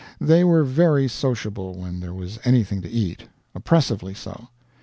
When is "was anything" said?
2.11-2.81